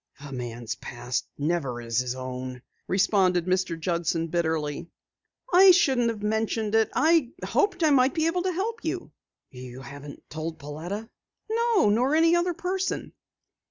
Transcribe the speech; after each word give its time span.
"A 0.21 0.33
man's 0.33 0.73
past 0.73 1.27
never 1.37 1.79
is 1.79 1.99
his 1.99 2.15
own," 2.15 2.63
responded 2.87 3.45
Mr. 3.45 3.79
Judson 3.79 4.29
bitterly. 4.29 4.89
"I 5.53 5.69
shouldn't 5.69 6.09
have 6.09 6.23
mentioned 6.23 6.73
it. 6.73 6.89
I 6.95 7.29
hoped 7.45 7.83
I 7.83 7.91
might 7.91 8.15
be 8.15 8.25
able 8.25 8.41
to 8.41 8.51
help 8.51 8.83
you." 8.83 9.11
"You 9.51 9.81
haven't 9.81 10.27
told 10.27 10.57
Pauletta?" 10.57 11.07
"No, 11.51 11.89
nor 11.91 12.15
any 12.15 12.35
other 12.35 12.55
person." 12.55 13.13